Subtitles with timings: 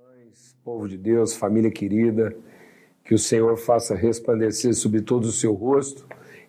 [0.00, 2.34] irmãs, povo de Deus, família querida,
[3.04, 6.06] que o Senhor faça resplandecer sobre todo o seu rosto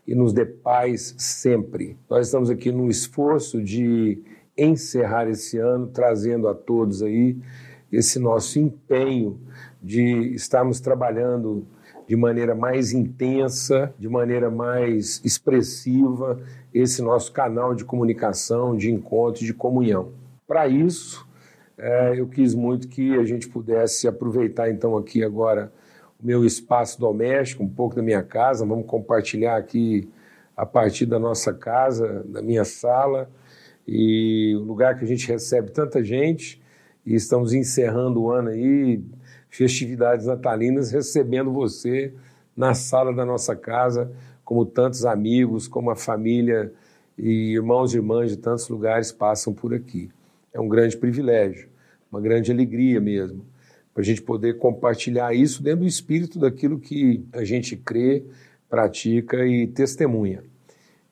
[0.07, 1.97] e nos dê paz sempre.
[2.09, 4.21] Nós estamos aqui no esforço de
[4.57, 7.37] encerrar esse ano, trazendo a todos aí
[7.91, 9.39] esse nosso empenho
[9.81, 11.65] de estarmos trabalhando
[12.07, 16.39] de maneira mais intensa, de maneira mais expressiva,
[16.73, 20.11] esse nosso canal de comunicação, de encontro, de comunhão.
[20.47, 21.27] Para isso,
[21.77, 25.71] é, eu quis muito que a gente pudesse aproveitar então aqui agora
[26.21, 30.07] o meu espaço doméstico, um pouco da minha casa, vamos compartilhar aqui
[30.55, 33.29] a partir da nossa casa, da minha sala,
[33.87, 36.61] e o lugar que a gente recebe tanta gente,
[37.03, 39.03] e estamos encerrando o ano aí,
[39.49, 42.13] festividades natalinas, recebendo você
[42.55, 44.11] na sala da nossa casa,
[44.45, 46.71] como tantos amigos, como a família
[47.17, 50.11] e irmãos e irmãs de tantos lugares passam por aqui.
[50.53, 51.69] É um grande privilégio,
[52.11, 53.45] uma grande alegria mesmo,
[53.93, 58.23] para a gente poder compartilhar isso dentro do espírito daquilo que a gente crê,
[58.69, 60.43] pratica e testemunha.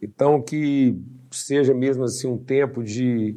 [0.02, 0.97] Então, que
[1.31, 3.36] seja mesmo assim um tempo de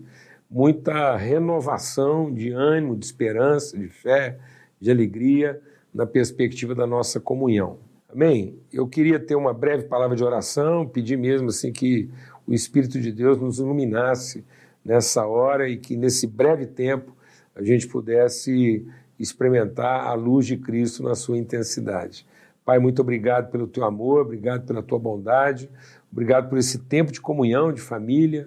[0.50, 4.38] muita renovação, de ânimo, de esperança, de fé,
[4.80, 5.60] de alegria
[5.92, 7.78] na perspectiva da nossa comunhão.
[8.08, 8.58] Amém?
[8.72, 12.10] Eu queria ter uma breve palavra de oração, pedir mesmo assim que
[12.46, 14.44] o Espírito de Deus nos iluminasse
[14.84, 17.16] nessa hora e que nesse breve tempo
[17.54, 18.86] a gente pudesse
[19.18, 22.26] experimentar a luz de Cristo na sua intensidade.
[22.64, 25.68] Pai, muito obrigado pelo teu amor, obrigado pela tua bondade,
[26.12, 28.46] Obrigado por esse tempo de comunhão, de família.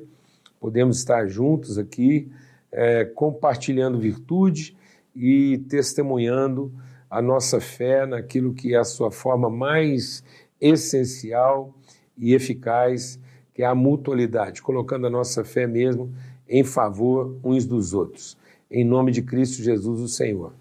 [0.60, 2.32] Podemos estar juntos aqui,
[2.72, 4.78] é, compartilhando virtude
[5.16, 6.72] e testemunhando
[7.10, 10.24] a nossa fé naquilo que é a sua forma mais
[10.62, 11.74] essencial
[12.16, 13.20] e eficaz,
[13.56, 16.14] que é a mutualidade, colocando a nossa fé mesmo
[16.48, 18.38] em favor uns dos outros.
[18.70, 20.52] Em nome de Cristo Jesus, o Senhor.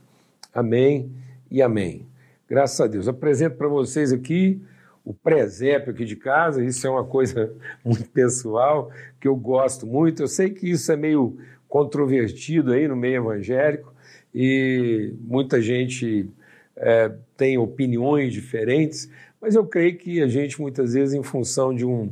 [0.55, 1.11] Amém
[1.50, 2.06] e amém.
[2.48, 3.09] Graças a Deus.
[3.09, 4.62] apresento para vocês aqui
[5.05, 7.53] o presépio aqui de casa, isso é uma coisa
[7.84, 8.91] muito pessoal,
[9.21, 10.22] que eu gosto muito.
[10.22, 11.37] Eu sei que isso é meio
[11.69, 13.93] controvertido aí no meio evangélico
[14.33, 16.31] e muita gente
[16.77, 19.10] é, tem opiniões diferentes,
[19.41, 22.10] mas eu creio que a gente muitas vezes, em função de um,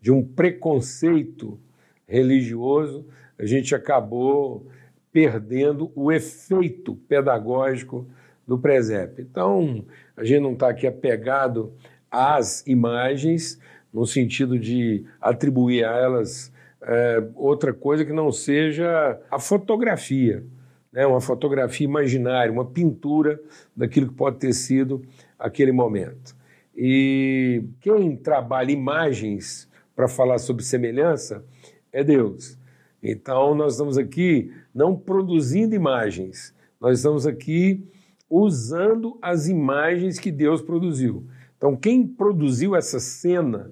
[0.00, 1.58] de um preconceito
[2.06, 3.06] religioso,
[3.38, 4.66] a gente acabou
[5.12, 8.06] perdendo o efeito pedagógico
[8.46, 9.26] do presépio.
[9.28, 9.84] Então,
[10.16, 11.72] a gente não está aqui apegado
[12.10, 13.60] as imagens,
[13.92, 16.52] no sentido de atribuir a elas
[16.82, 20.44] é, outra coisa que não seja a fotografia,
[20.92, 21.06] né?
[21.06, 23.40] uma fotografia imaginária, uma pintura
[23.76, 25.02] daquilo que pode ter sido
[25.38, 26.34] aquele momento.
[26.74, 29.69] E quem trabalha imagens
[30.00, 31.44] para falar sobre semelhança
[31.92, 32.58] é Deus.
[33.02, 37.86] Então, nós estamos aqui não produzindo imagens, nós estamos aqui
[38.30, 41.26] usando as imagens que Deus produziu.
[41.54, 43.70] Então, quem produziu essa cena,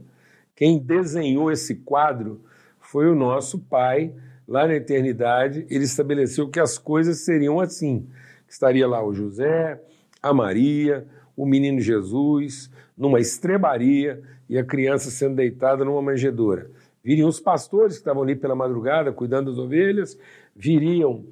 [0.54, 2.42] quem desenhou esse quadro,
[2.78, 4.12] foi o nosso Pai,
[4.46, 5.66] lá na eternidade.
[5.70, 8.06] Ele estabeleceu que as coisas seriam assim:
[8.46, 9.80] estaria lá o José,
[10.22, 16.68] a Maria, o menino Jesus, numa estrebaria e a criança sendo deitada numa manjedoura.
[17.02, 20.18] Viriam os pastores que estavam ali pela madrugada cuidando das ovelhas,
[20.54, 21.24] viriam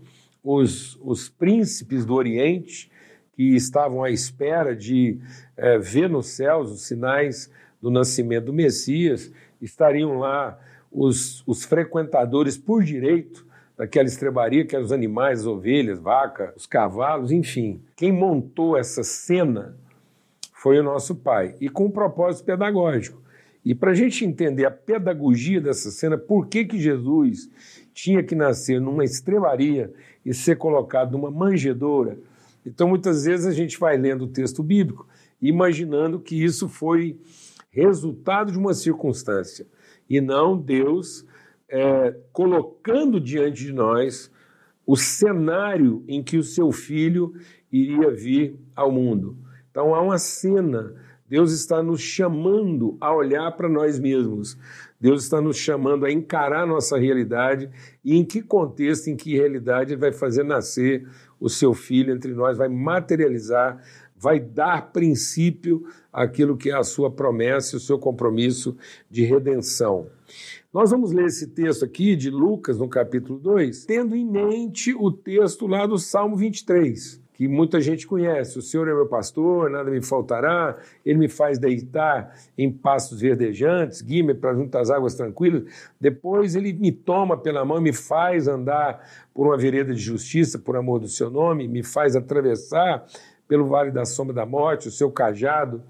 [0.44, 2.88] os, os príncipes do Oriente
[3.34, 5.18] que estavam à espera de
[5.56, 7.50] é, ver nos céus os sinais
[7.82, 10.56] do nascimento do Messias, estariam lá
[10.90, 13.44] os, os frequentadores por direito
[13.76, 17.82] daquela estrebaria, que eram os animais, as ovelhas, vaca, os cavalos, enfim.
[17.96, 19.76] Quem montou essa cena
[20.56, 23.22] foi o nosso pai, e com um propósito pedagógico.
[23.64, 27.50] E para a gente entender a pedagogia dessa cena, por que, que Jesus
[27.92, 29.92] tinha que nascer numa estrebaria
[30.24, 32.18] e ser colocado numa manjedoura,
[32.66, 35.06] então, muitas vezes a gente vai lendo o texto bíblico
[35.40, 37.16] imaginando que isso foi
[37.70, 39.66] resultado de uma circunstância
[40.10, 41.24] e não Deus
[41.68, 44.32] é, colocando diante de nós
[44.84, 47.34] o cenário em que o seu filho
[47.70, 49.36] iria vir ao mundo.
[49.76, 50.94] Então há uma cena,
[51.28, 54.56] Deus está nos chamando a olhar para nós mesmos.
[54.98, 57.68] Deus está nos chamando a encarar nossa realidade
[58.02, 61.06] e em que contexto, em que realidade ele vai fazer nascer
[61.38, 63.78] o seu filho entre nós, vai materializar,
[64.16, 68.74] vai dar princípio àquilo que é a sua promessa e o seu compromisso
[69.10, 70.06] de redenção.
[70.72, 75.12] Nós vamos ler esse texto aqui de Lucas, no capítulo 2, tendo em mente o
[75.12, 78.58] texto lá do Salmo 23, que muita gente conhece.
[78.58, 84.00] O Senhor é meu pastor, nada me faltará, ele me faz deitar em pastos verdejantes,
[84.00, 85.64] guia-me para junto às águas tranquilas.
[86.00, 90.58] Depois ele me toma pela mão e me faz andar por uma vereda de justiça,
[90.58, 93.04] por amor do seu nome, me faz atravessar
[93.46, 95.82] pelo vale da sombra da morte, o seu cajado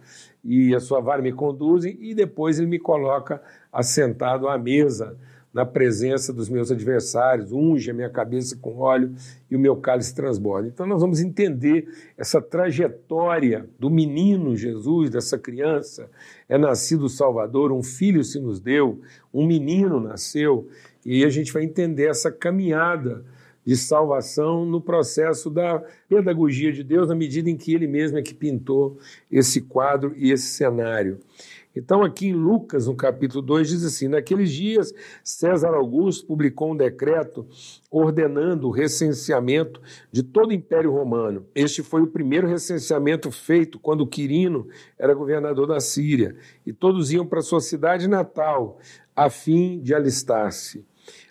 [0.44, 3.40] e a sua vara me conduzem, e depois ele me coloca
[3.72, 5.16] assentado à mesa
[5.56, 9.14] na presença dos meus adversários, unge a minha cabeça com óleo
[9.50, 10.69] e o meu cálice transborda.
[10.69, 16.11] Então nós vamos entender essa trajetória do menino Jesus, dessa criança.
[16.47, 19.00] É nascido o Salvador, um filho se nos deu,
[19.32, 20.69] um menino nasceu,
[21.03, 23.25] e a gente vai entender essa caminhada
[23.64, 28.23] de salvação no processo da pedagogia de Deus, na medida em que ele mesmo é
[28.23, 28.99] que pintou
[29.32, 31.19] esse quadro e esse cenário.
[31.76, 36.76] Então, aqui em Lucas, no capítulo 2, diz assim: Naqueles dias, César Augusto publicou um
[36.76, 37.46] decreto
[37.90, 39.81] ordenando o recenseamento
[40.11, 41.46] de todo o Império Romano.
[41.55, 44.67] Este foi o primeiro recenseamento feito quando Quirino
[44.99, 46.34] era governador da Síria,
[46.64, 48.79] e todos iam para sua cidade natal,
[49.14, 50.84] a fim de alistar-se.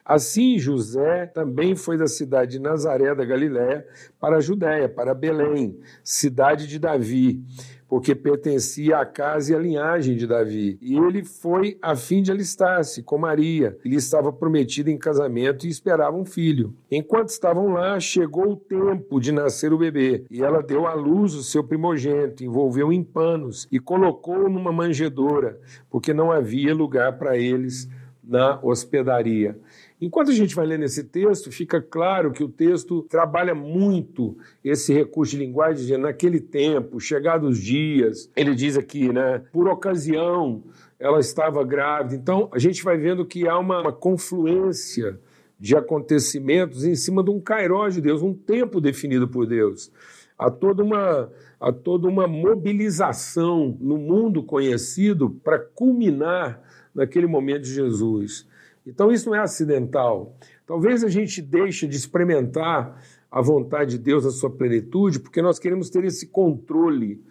[0.04, 3.86] Assim, José também foi da cidade de Nazaré da Galiléia
[4.20, 7.44] para a Judéia, para Belém, cidade de Davi
[7.88, 10.78] porque pertencia à casa e à linhagem de Davi.
[10.82, 13.78] E ele foi a fim de alistar-se com Maria.
[13.86, 16.74] Ele estava prometido em casamento e esperava um filho.
[16.92, 21.34] Enquanto estavam lá, chegou o tempo de nascer o bebê, e ela deu à luz
[21.36, 27.38] o seu primogênito, envolveu em panos e colocou numa manjedoura, porque não havia lugar para
[27.38, 27.88] eles
[28.28, 29.58] na hospedaria.
[30.02, 34.94] Enquanto a gente vai lendo esse texto, fica claro que o texto trabalha muito esse
[34.94, 40.64] recurso de linguagem, dizendo naquele tempo, chegados os dias, ele diz aqui, né, por ocasião
[41.00, 42.16] ela estava grávida.
[42.16, 45.20] Então a gente vai vendo que há uma, uma confluência
[45.60, 49.92] de acontecimentos em cima de um cairó de Deus, um tempo definido por Deus.
[50.38, 56.62] Há toda uma, há toda uma mobilização no mundo conhecido para culminar
[56.96, 58.48] naquele momento de Jesus.
[58.88, 60.38] Então isso não é acidental.
[60.66, 65.60] Talvez a gente deixe de experimentar a vontade de Deus na sua plenitude porque nós
[65.60, 67.22] queremos ter esse controle.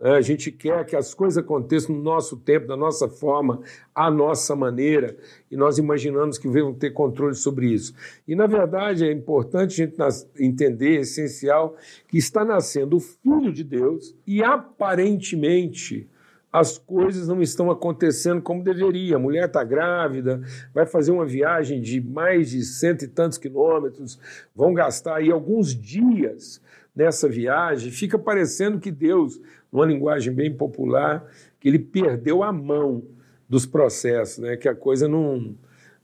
[0.00, 0.12] Né?
[0.12, 3.60] A gente quer que as coisas aconteçam no nosso tempo, da nossa forma,
[3.94, 5.16] à nossa maneira,
[5.50, 7.94] e nós imaginamos que vamos ter controle sobre isso.
[8.26, 9.96] E, na verdade, é importante a gente
[10.38, 11.76] entender, é essencial,
[12.06, 16.08] que está nascendo o Filho de Deus e, aparentemente,
[16.52, 19.16] as coisas não estão acontecendo como deveria.
[19.16, 20.40] A mulher está grávida,
[20.72, 24.18] vai fazer uma viagem de mais de cento e tantos quilômetros,
[24.54, 26.60] vão gastar aí alguns dias
[26.96, 27.92] nessa viagem.
[27.92, 29.40] Fica parecendo que Deus,
[29.70, 31.24] numa linguagem bem popular,
[31.60, 33.04] que ele perdeu a mão
[33.48, 34.56] dos processos, né?
[34.56, 35.54] que a coisa não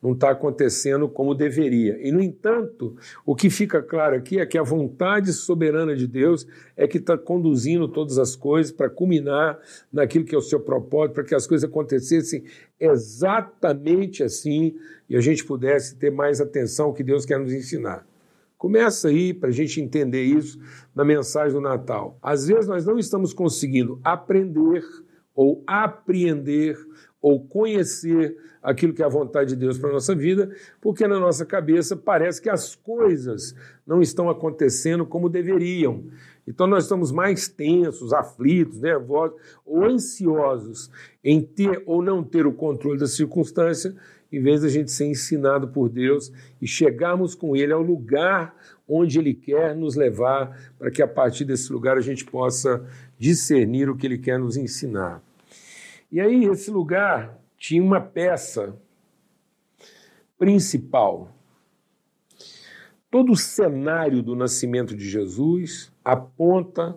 [0.04, 1.98] não está acontecendo como deveria.
[2.06, 6.46] E, no entanto, o que fica claro aqui é que a vontade soberana de Deus
[6.76, 9.58] é que está conduzindo todas as coisas para culminar
[9.90, 12.44] naquilo que é o seu propósito, para que as coisas acontecessem
[12.78, 14.76] exatamente assim
[15.08, 18.06] e a gente pudesse ter mais atenção ao que Deus quer nos ensinar.
[18.58, 20.58] Começa aí para a gente entender isso
[20.94, 22.18] na mensagem do Natal.
[22.20, 24.84] Às vezes nós não estamos conseguindo aprender
[25.34, 26.76] ou apreender
[27.24, 31.18] ou conhecer aquilo que é a vontade de Deus para a nossa vida, porque na
[31.18, 33.54] nossa cabeça parece que as coisas
[33.86, 36.04] não estão acontecendo como deveriam.
[36.46, 40.90] Então nós estamos mais tensos, aflitos, nervosos ou ansiosos
[41.24, 43.96] em ter ou não ter o controle da circunstância,
[44.30, 46.30] em vez da gente ser ensinado por Deus
[46.60, 48.54] e chegarmos com Ele ao lugar
[48.86, 52.86] onde Ele quer nos levar, para que a partir desse lugar a gente possa
[53.18, 55.22] discernir o que Ele quer nos ensinar.
[56.14, 58.76] E aí, esse lugar tinha uma peça
[60.38, 61.28] principal.
[63.10, 66.96] Todo o cenário do nascimento de Jesus aponta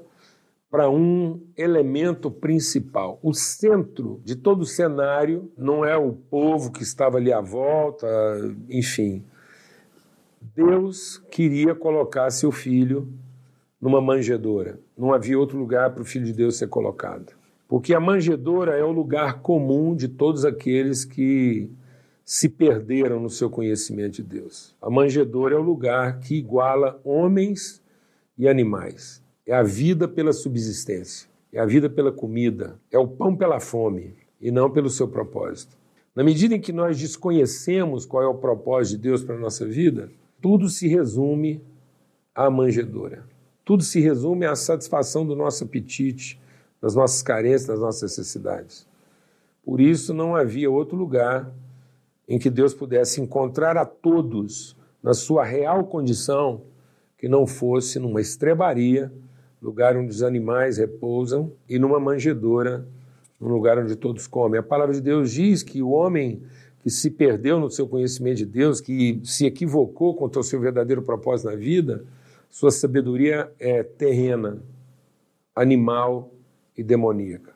[0.69, 3.19] para um elemento principal.
[3.24, 8.07] O centro de todo o cenário não é o povo que estava ali à volta,
[8.69, 9.25] enfim.
[10.53, 13.12] Deus queria colocar seu filho
[13.81, 14.79] numa manjedoura.
[14.95, 17.47] Não havia outro lugar para o filho de Deus ser colocado.
[17.67, 21.69] Porque a manjedoura é o lugar comum de todos aqueles que
[22.24, 24.75] se perderam no seu conhecimento de Deus.
[24.81, 27.81] A manjedoura é o lugar que iguala homens
[28.38, 29.24] e animais.
[29.45, 34.15] É a vida pela subsistência, é a vida pela comida, é o pão pela fome
[34.41, 35.77] e não pelo seu propósito.
[36.13, 39.65] Na medida em que nós desconhecemos qual é o propósito de Deus para a nossa
[39.65, 41.62] vida, tudo se resume
[42.33, 43.25] à manjedoura.
[43.63, 46.39] Tudo se resume à satisfação do nosso apetite,
[46.81, 48.88] das nossas carências, das nossas necessidades.
[49.63, 51.51] Por isso, não havia outro lugar
[52.27, 56.62] em que Deus pudesse encontrar a todos na sua real condição
[57.17, 59.12] que não fosse numa estrebaria
[59.62, 62.88] lugar onde os animais repousam, e numa manjedoura,
[63.39, 64.60] num lugar onde todos comem.
[64.60, 66.41] A palavra de Deus diz que o homem
[66.79, 71.01] que se perdeu no seu conhecimento de Deus, que se equivocou contra o seu verdadeiro
[71.01, 72.05] propósito na vida,
[72.50, 74.62] sua sabedoria é terrena,
[75.55, 76.31] animal
[76.77, 77.51] e demoníaca.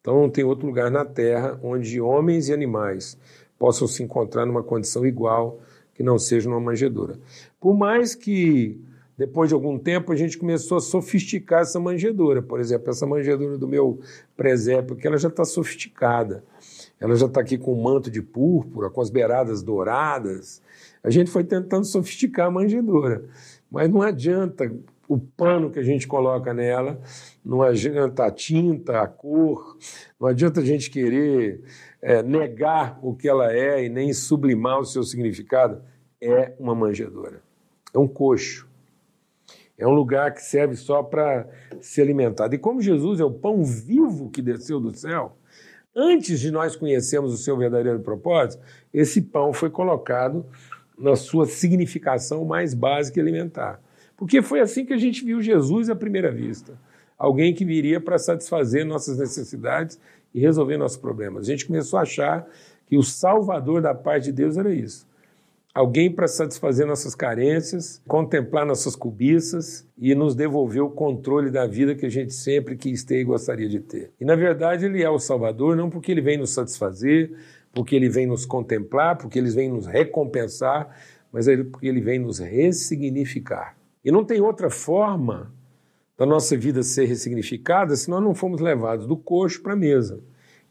[0.00, 3.16] Então não tem outro lugar na terra onde homens e animais
[3.58, 5.60] possam se encontrar numa condição igual
[5.94, 7.18] que não seja numa manjedoura.
[7.60, 8.78] Por mais que
[9.16, 13.56] depois de algum tempo a gente começou a sofisticar essa manjedoura, por exemplo, essa manjedoura
[13.56, 14.00] do meu
[14.36, 16.44] presépio, que ela já está sofisticada.
[17.00, 20.60] Ela já está aqui com um manto de púrpura, com as beiradas douradas.
[21.02, 23.24] A gente foi tentando sofisticar a manjedoura,
[23.70, 24.70] mas não adianta
[25.08, 27.00] o pano que a gente coloca nela,
[27.44, 29.76] não adianta a tinta, a cor,
[30.18, 31.62] não adianta a gente querer
[32.00, 35.82] é, negar o que ela é e nem sublimar o seu significado.
[36.20, 37.42] É uma manjedoura,
[37.92, 38.66] é um coxo,
[39.76, 41.48] é um lugar que serve só para
[41.80, 42.52] se alimentar.
[42.52, 45.36] E como Jesus é o pão vivo que desceu do céu,
[45.94, 50.46] antes de nós conhecermos o seu verdadeiro propósito, esse pão foi colocado
[50.98, 53.80] na sua significação mais básica e alimentar.
[54.16, 56.78] Porque foi assim que a gente viu Jesus à primeira vista.
[57.18, 59.98] Alguém que viria para satisfazer nossas necessidades
[60.34, 61.46] e resolver nossos problemas.
[61.46, 62.46] A gente começou a achar
[62.86, 65.06] que o salvador da parte de Deus era isso.
[65.74, 71.96] Alguém para satisfazer nossas carências, contemplar nossas cobiças e nos devolver o controle da vida
[71.96, 74.12] que a gente sempre quis ter e gostaria de ter.
[74.20, 77.32] E na verdade ele é o Salvador não porque ele vem nos satisfazer,
[77.72, 80.96] porque ele vem nos contemplar, porque ele vem nos recompensar,
[81.32, 83.76] mas é porque ele vem nos ressignificar.
[84.04, 85.52] E não tem outra forma
[86.16, 90.20] da nossa vida ser ressignificada se nós não formos levados do coxo para a mesa.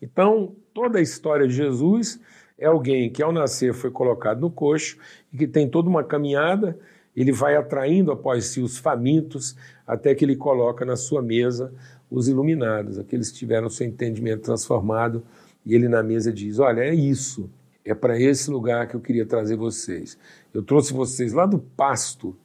[0.01, 2.19] Então, toda a história de Jesus
[2.57, 4.97] é alguém que ao nascer foi colocado no coxo
[5.31, 6.77] e que tem toda uma caminhada,
[7.15, 11.73] ele vai atraindo após si os famintos até que ele coloca na sua mesa
[12.09, 15.23] os iluminados, aqueles que tiveram seu entendimento transformado,
[15.65, 17.49] e ele na mesa diz: "Olha, é isso.
[17.85, 20.17] É para esse lugar que eu queria trazer vocês.
[20.53, 22.35] Eu trouxe vocês lá do pasto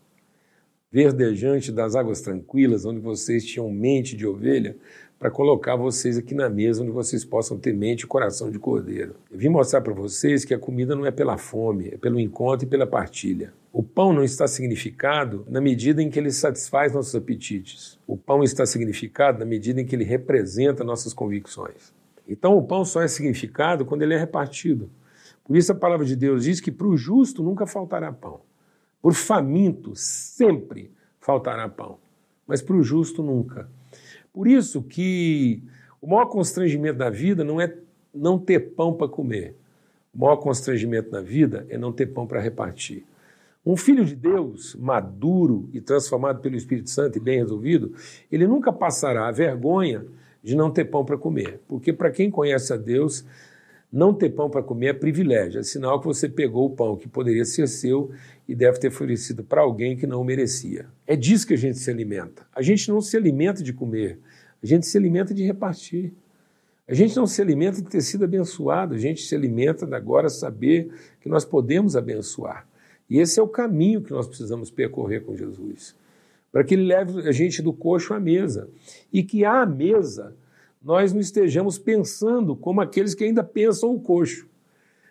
[0.90, 4.76] verdejante das águas tranquilas, onde vocês tinham mente de ovelha,
[5.18, 9.16] para colocar vocês aqui na mesa, onde vocês possam ter mente e coração de cordeiro.
[9.30, 12.66] Eu vim mostrar para vocês que a comida não é pela fome, é pelo encontro
[12.66, 13.52] e pela partilha.
[13.72, 17.98] O pão não está significado na medida em que ele satisfaz nossos apetites.
[18.06, 21.92] O pão está significado na medida em que ele representa nossas convicções.
[22.26, 24.88] Então o pão só é significado quando ele é repartido.
[25.44, 28.40] Por isso a palavra de Deus diz que para o justo nunca faltará pão.
[29.00, 30.90] Por faminto sempre
[31.20, 31.98] faltará pão,
[32.46, 33.68] mas para o justo nunca.
[34.32, 35.62] Por isso que
[36.00, 37.74] o maior constrangimento da vida não é
[38.14, 39.54] não ter pão para comer.
[40.14, 43.04] O maior constrangimento da vida é não ter pão para repartir.
[43.64, 47.92] Um filho de Deus, maduro e transformado pelo Espírito Santo e bem resolvido,
[48.32, 50.06] ele nunca passará a vergonha
[50.42, 51.60] de não ter pão para comer.
[51.68, 53.24] Porque para quem conhece a Deus,
[53.92, 57.08] não ter pão para comer é privilégio, é sinal que você pegou o pão que
[57.08, 58.10] poderia ser seu
[58.46, 60.86] e deve ter oferecido para alguém que não merecia.
[61.06, 62.46] É disso que a gente se alimenta.
[62.54, 64.18] A gente não se alimenta de comer,
[64.62, 66.12] a gente se alimenta de repartir.
[66.86, 70.30] A gente não se alimenta de ter sido abençoado, a gente se alimenta de agora
[70.30, 70.90] saber
[71.20, 72.66] que nós podemos abençoar.
[73.10, 75.94] E esse é o caminho que nós precisamos percorrer com Jesus,
[76.50, 78.70] para que ele leve a gente do coxo à mesa
[79.12, 80.34] e que à mesa
[80.82, 84.48] nós não estejamos pensando como aqueles que ainda pensam o coxo.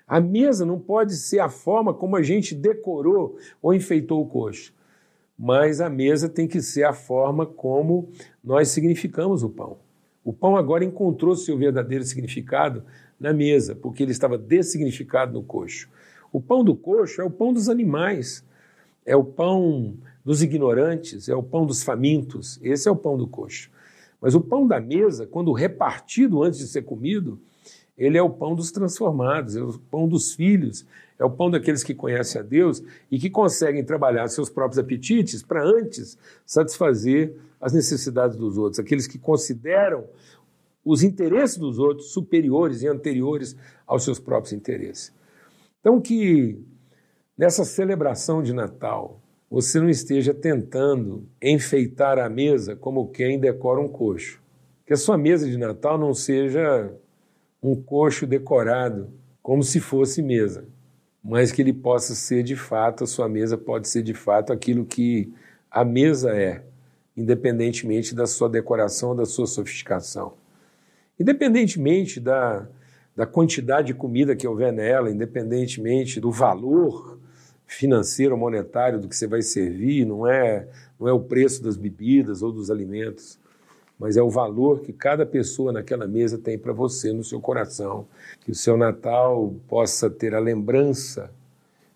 [0.08, 4.74] A mesa não pode ser a forma como a gente decorou ou enfeitou o coxo,
[5.38, 8.10] mas a mesa tem que ser a forma como
[8.44, 9.78] nós significamos o pão.
[10.24, 12.84] O pão agora encontrou seu verdadeiro significado
[13.20, 15.90] na mesa, porque ele estava dessignificado no coxo.
[16.32, 18.46] O pão do coxo é o pão dos animais,
[19.06, 22.60] é o pão dos ignorantes, é o pão dos famintos.
[22.62, 23.72] Esse é o pão do coxo.
[24.22, 27.40] Mas o pão da mesa, quando repartido antes de ser comido,
[27.98, 30.86] ele é o pão dos transformados, é o pão dos filhos,
[31.18, 35.42] é o pão daqueles que conhecem a Deus e que conseguem trabalhar seus próprios apetites
[35.42, 40.06] para antes satisfazer as necessidades dos outros, aqueles que consideram
[40.86, 45.12] os interesses dos outros superiores e anteriores aos seus próprios interesses.
[45.80, 46.64] Então, que
[47.38, 53.88] nessa celebração de Natal, você não esteja tentando enfeitar a mesa como quem decora um
[53.88, 54.42] coxo.
[54.86, 56.92] Que a sua mesa de Natal não seja
[57.62, 59.10] um coxo decorado
[59.42, 60.66] como se fosse mesa,
[61.24, 64.86] mas que ele possa ser de fato, a sua mesa pode ser de fato aquilo
[64.86, 65.34] que
[65.72, 66.64] a mesa é,
[67.16, 70.34] independentemente da sua decoração, da sua sofisticação.
[71.20, 72.68] Independentemente da,
[73.16, 77.18] da quantidade de comida que houver nela, independentemente do valor
[77.68, 80.68] financeiro, monetário do que você vai servir, não é,
[81.00, 83.38] não é o preço das bebidas ou dos alimentos,
[84.00, 88.08] mas é o valor que cada pessoa naquela mesa tem para você no seu coração.
[88.42, 91.32] Que o seu Natal possa ter a lembrança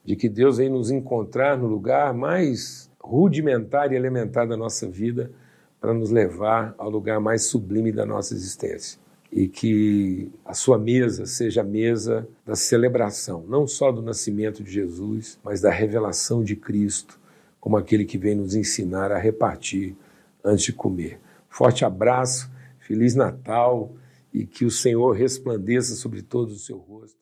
[0.03, 5.31] de que Deus vem nos encontrar no lugar mais rudimentar e elementar da nossa vida
[5.79, 9.00] para nos levar ao lugar mais sublime da nossa existência.
[9.31, 14.71] E que a sua mesa seja a mesa da celebração, não só do nascimento de
[14.71, 17.17] Jesus, mas da revelação de Cristo,
[17.59, 19.95] como aquele que vem nos ensinar a repartir
[20.43, 21.19] antes de comer.
[21.49, 23.93] Forte abraço, Feliz Natal
[24.33, 27.20] e que o Senhor resplandeça sobre todo o seu rosto.